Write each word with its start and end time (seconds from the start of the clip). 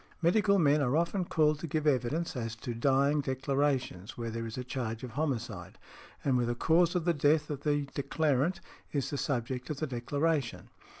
Medical 0.19 0.57
men 0.57 0.81
are 0.81 0.97
often 0.97 1.25
called 1.25 1.59
to 1.59 1.67
give 1.67 1.85
evidence 1.85 2.35
as 2.35 2.55
to 2.55 2.73
dying 2.73 3.21
declarations 3.21 4.17
where 4.17 4.31
there 4.31 4.47
is 4.47 4.57
a 4.57 4.63
charge 4.63 5.03
of 5.03 5.11
homicide, 5.11 5.77
and 6.25 6.37
where 6.37 6.45
the 6.47 6.55
cause 6.55 6.95
of 6.95 7.05
the 7.05 7.13
death 7.13 7.51
of 7.51 7.61
the 7.61 7.85
declarant 7.93 8.61
is 8.91 9.11
the 9.11 9.17
subject 9.19 9.69
of 9.69 9.77
the 9.77 9.85
declaration. 9.85 10.69